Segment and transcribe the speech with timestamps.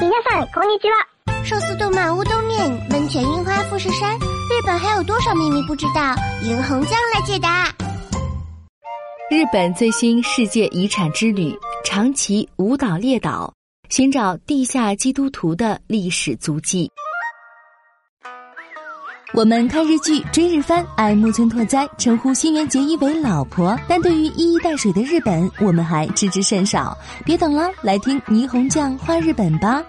[0.00, 1.06] 皆さんこんにちは。
[1.44, 6.14] 寿司动漫乌冬面，温泉樱花富士山，日本还有多少秘密不知道？
[6.42, 7.68] 银红酱来解答。
[9.30, 13.52] 日本最新世界遗产之旅——长崎舞蹈列岛，
[13.88, 16.90] 寻找地下基督徒的历史足迹。
[19.34, 23.78] 我们看日剧、追日番，爱木村拓哉，称呼新垣结衣为老婆。
[23.88, 26.96] 但对于一衣带水的日本，我们还知之甚少。
[27.24, 29.84] 别等了，来听霓虹酱画日本吧。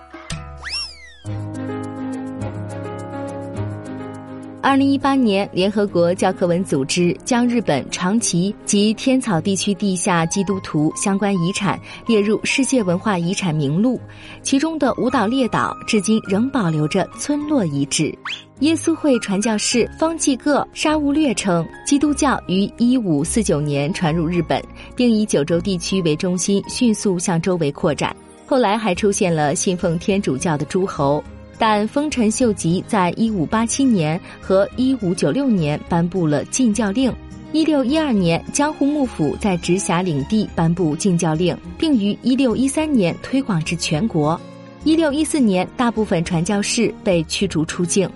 [4.63, 11.77] 二零一八年，联合国教科文组织将日本长崎及天草地区地下基督徒相关遗产
[12.07, 14.01] 列入世界文化遗产名录，
[14.41, 18.17] 其中的舞蹈列岛至今仍保留着村落遗址。
[18.61, 24.63] 耶稣会传教士方济各沙勿略称，基督教于一五四九年传入日本，
[24.95, 28.15] 并以九州地区为中心迅速向周围扩展。
[28.47, 31.23] 后来还出现了信奉天主教的诸侯。
[31.65, 37.15] 但丰臣秀吉在一五八七年和一五九六年颁布了禁教令，
[37.53, 44.41] 一六一二年江户幕府在直辖领地颁布禁教令，并于一六一三年推广至全国。
[44.83, 48.11] 一六一四年，大部分传教士被驱逐出境。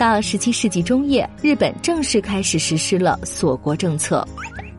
[0.00, 4.26] 到十七世纪中叶，日本正式开始实施了锁国政策。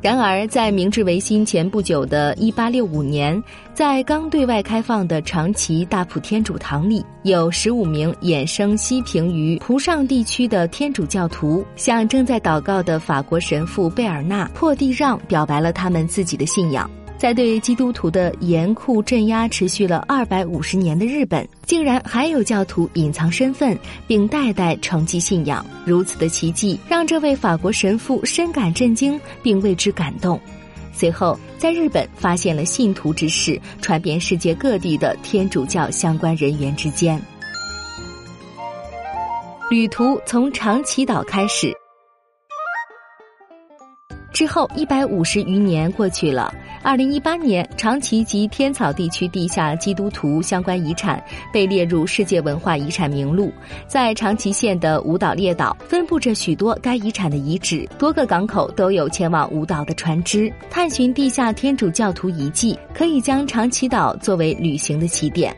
[0.02, 3.40] 然而，在明治维新前不久的一八六五年，
[3.72, 16.90] 在刚对外开放的长崎大浦天主堂里，有十五名衍生西平于蒲上地区的天主教徒，向正在祷告的法国神父贝尔纳破地让，表白了他们自己的信仰。
[17.22, 23.78] 在对基督徒的严酷镇压持续了二百五十年的日本，竟然还有教徒隐藏身份，
[24.08, 25.64] 并代代承继信仰。
[25.86, 30.42] 如此的奇迹，让这位法国神父深感震惊，并为之感动。
[30.92, 37.22] 随后，在日本发现了信徒之事传遍世界各地的天主教相关人员之间。
[39.70, 41.72] 旅途从长崎岛开始，
[44.32, 46.54] 之后一百五十余年过去了。
[46.84, 53.54] 二零一八年，长崎及天草地区地下基督徒相关遗产被列入世界文化遗产名录。
[53.88, 60.52] 在长崎县的舞蹈列岛，分布着许多该遗产的遗址，多个港口都有前往舞蹈的船只。
[60.72, 65.56] 探寻地下天主教徒遗迹，可以将长崎岛作为旅行的起点。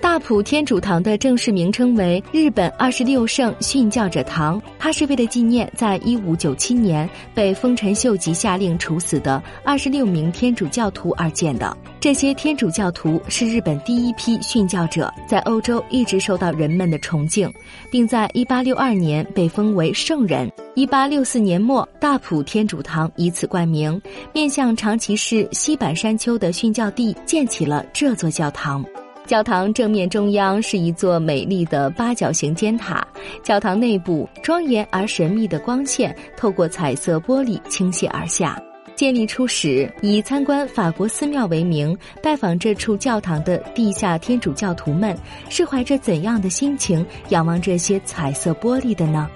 [0.00, 10.54] 大浦天主堂的正式名称为日本二十六圣殉教者堂，它是为了纪念在一五九七年被丰臣秀吉下令处死的二十六名天。
[10.56, 17.52] 主教徒而建的这些天主教徒是日本第一批殉教者，在欧洲一直受到人们的崇敬，
[17.90, 20.50] 并在一八六二年被封为圣人。
[20.74, 24.00] 一八六四年末，大埔天主堂以此冠名，
[24.32, 28.82] 面向长崎市西坂山丘的殉教地建起了这座教堂。
[29.26, 33.04] 教堂正面中央是一座美丽的八角形尖塔，
[33.42, 38.56] 教堂内部庄严而神秘的光线透过彩色玻璃倾泻而下。
[38.94, 45.14] 建立初始，以参观法国寺庙为名，拜访这处教堂的地下天主教徒们，
[45.50, 49.28] 是怀着怎样的心情仰望这些彩色玻璃的呢？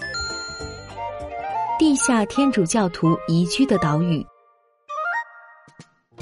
[1.79, 4.25] 地下天主教徒移居的岛屿。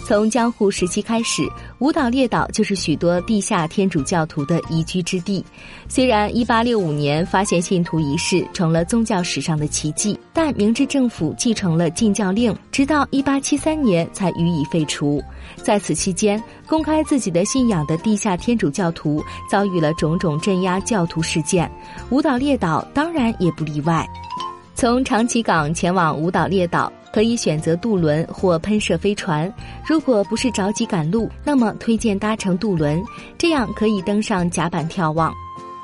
[0.08, 1.42] 从江户时期开始，
[1.80, 5.44] 舞蹈列岛就是许多地下天主教徒的宜居之地。
[5.86, 15.22] 虽然1865年发现信徒仪式成了宗教史上的奇迹，但明治政府继承了禁教令，直到1873年才予以废除。
[15.62, 21.70] 在此期间，公开自己的信仰的地下天主教徒遭遇了种种镇压教徒事件，
[22.08, 24.08] 舞蹈列岛当然也不例外。
[24.80, 26.92] 从长崎港前往舞蹈列岛。
[27.10, 29.52] 可以选择渡轮或喷射飞船。
[29.84, 33.02] 如果不是着急赶路，那么推荐搭乘渡轮，
[33.36, 35.34] 这样可以登上甲板眺望。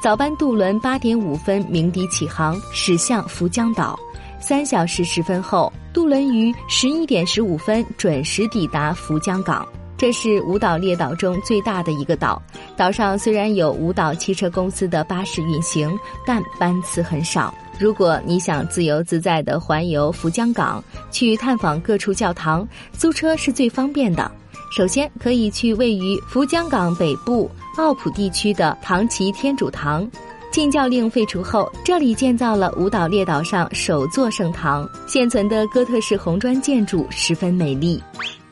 [0.01, 3.99] 早班渡轮八点五分鸣笛起航，驶向福江岛。
[4.39, 9.67] 三小时十分后，渡轮于十一点十五分准时抵达福江港。
[9.97, 12.41] 这是舞岛列岛中最大的一个岛。
[12.77, 15.91] 岛上虽然有舞岛汽车公司的巴士运行，
[16.25, 17.53] 但班次很少。
[17.79, 24.31] 如果你想自由自在地环游福江港，去探访各处教堂，租车是最方便的。
[24.77, 30.09] 首先可以去位于福江港北部奥普地区的唐崎天主堂。
[30.51, 34.89] 禁教令废除后，这里建造了舞蹈列岛上首座圣堂。
[35.07, 38.01] 现存的哥特式红砖建筑十分美丽。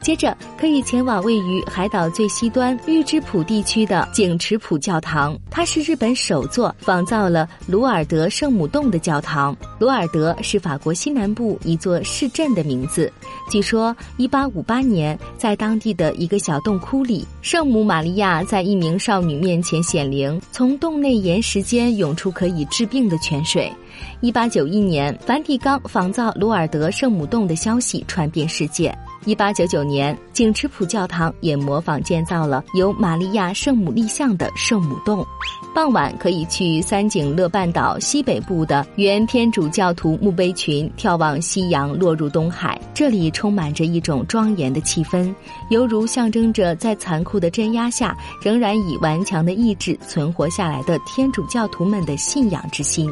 [0.03, 9.57] 接着可以前往位于海岛最西端玉之浦地区的景池浦教堂，它是日本首座仿造了鲁尔德圣母洞的教堂。
[9.79, 13.11] 鲁尔德是法国西南部一座市镇的名字。
[13.49, 23.73] 据说，1858年在当地的一个小洞窟里，圣母玛利亚在一名少女面前显灵，从洞内岩石间涌出可以治病的泉水。
[24.21, 28.93] 1891年，梵蒂冈仿造鲁尔德圣母洞的消息传遍世界。
[29.25, 35.25] 一八九九年，景池浦教堂也模仿建造了由玛利亚圣母立像的圣母洞。
[35.73, 45.33] 傍晚可以去三井乐半岛西北部的原天主教徒墓碑群眺望夕阳落入东海，这里充满着一种庄严的气氛，
[45.71, 53.09] 犹如象征着在残酷的镇压下仍然以顽强的意志存活下来的天主教徒们的信仰之心。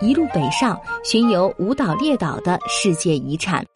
[0.00, 3.66] 一路北上，巡游五岛列岛的世界遗产。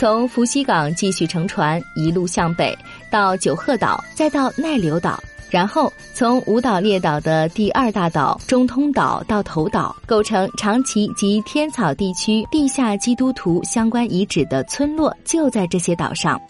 [0.00, 2.74] 从福西港继续乘船，一路向北
[3.10, 16.40] 到九鹤岛，再到奈留岛，然后从五岛列岛的第二大岛中通岛到头岛，构成长崎及天草地区地下基督徒相关遗址的村落就在这些岛上。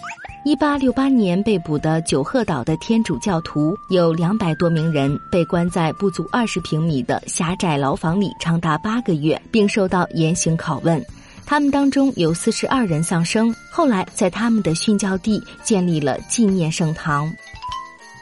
[0.45, 11.05] 一八六八年被捕的九鹤岛的天主教徒有两百多名人，被关在不足二十平米的狭窄牢房里长达八个月，并受到严刑拷问。
[11.51, 13.53] 他们当中有四十二人丧生。
[13.73, 17.29] 后来，在他们的殉教地建立了纪念圣堂。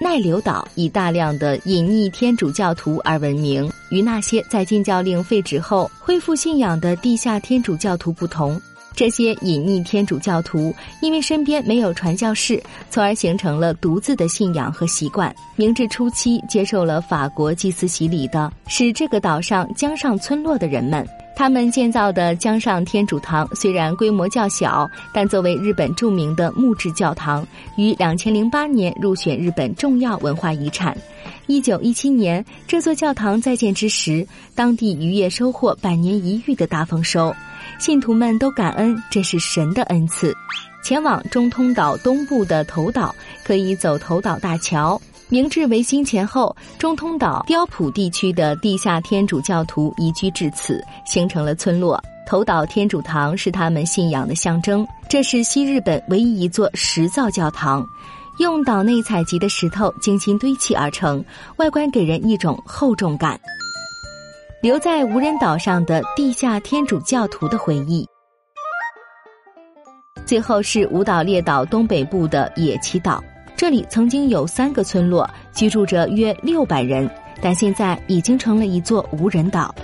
[0.01, 3.71] 奈留岛以大量的隐匿天主教徒而闻名。
[3.91, 8.59] 与那些在禁教令废止后恢复信仰的地下天主教徒不同，
[8.97, 12.59] 这些隐匿天主教徒因为身边没有传教士，
[12.89, 15.31] 从而形成了独自的信仰和习惯。
[15.55, 21.07] 明治初期接受了法国祭司洗礼的，是这个岛上江上村落的人们。
[21.39, 27.47] 他们建造的江上天主堂虽然规模较小，但作为日本著名的木质教堂，
[27.77, 30.99] 于两千零八年入选日本重要文化遗产。
[31.47, 34.27] 一九一七年，这座教堂在建之时，
[34.57, 37.33] 当地渔业收获百年一遇的大丰收，
[37.79, 40.35] 信徒们都感恩这是神的恩赐。
[40.83, 43.15] 前往中通岛东部的头岛，
[43.45, 45.01] 可以走头岛大桥。
[45.31, 52.03] 明治维新前后，中通岛雕浦地区的地下天主教徒移居至此，形成了村落。
[52.27, 54.87] 头岛天主堂是他们信仰的象征。
[55.07, 57.87] 这是西日本唯一一座石造教堂，
[58.39, 61.23] 用岛内采集的石头精心堆砌而成，
[61.59, 63.39] 外观给人一种厚重感。
[64.63, 68.07] 留在无人岛上的地下天主教徒的回忆。
[70.25, 73.23] 最后是五岛列岛东北部的野崎岛。
[73.59, 77.11] 这里曾经有三个村落，居住着约六百人，
[77.43, 79.75] 但现在已经成了一座无人岛。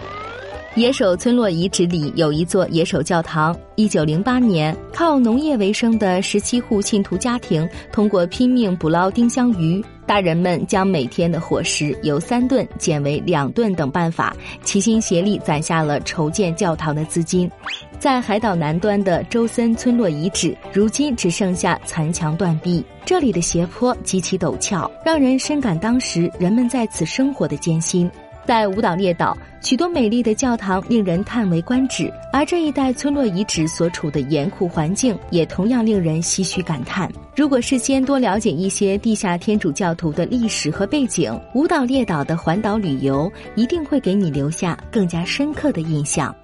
[0.76, 3.56] 野手村落遗址里有一座野手教堂。
[3.74, 17.50] 一九零八年，靠农业为生的十七户信徒家庭，通过拼命捕捞丁香鱼，大人们将每天的伙食由三顿减为两顿等办法，齐心协力攒下了筹建教堂的资金。
[17.98, 22.84] 在海岛南端的周森村落遗址，如今只剩下残墙断壁。
[23.06, 28.10] 这里的斜坡极其陡峭，让人深感当时人们在此生活的艰辛。
[28.46, 37.10] 在五岛列岛，许多美丽的教堂令人叹为观止，而这一带村落遗址所处的严酷环境也同样令人唏嘘感叹。
[37.34, 46.34] 如果事先多了解一些地下天主教徒的历史和背景，五岛列岛的环岛旅游一定会给你留下更加深刻的印象。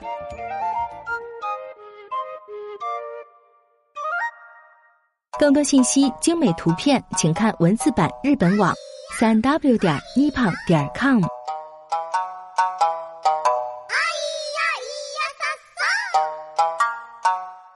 [5.39, 8.75] 更多信息、精美图片，请看文字版日本网
[9.19, 11.23] 三 w 点 nippon 点 com。